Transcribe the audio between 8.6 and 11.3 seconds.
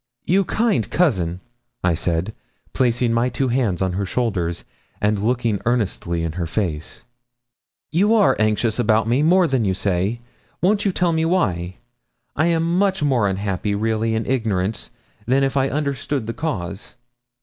about me, more than you say. Won't you tell me